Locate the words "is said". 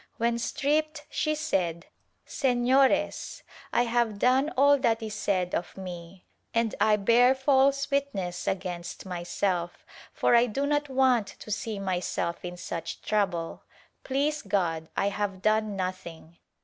5.03-5.53